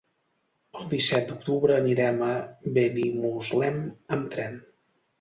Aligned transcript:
El 0.79 0.87
disset 0.93 1.27
d'octubre 1.33 1.77
anirem 1.83 2.25
a 2.31 2.31
Benimuslem 2.81 3.81
amb 4.19 4.31
tren. 4.37 4.63